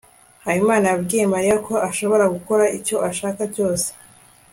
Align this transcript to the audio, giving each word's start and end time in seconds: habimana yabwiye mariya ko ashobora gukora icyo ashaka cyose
habimana 0.43 0.85
yabwiye 0.91 1.23
mariya 1.33 1.55
ko 1.67 1.73
ashobora 1.89 2.25
gukora 2.35 2.63
icyo 2.77 2.97
ashaka 3.09 3.41
cyose 3.55 3.87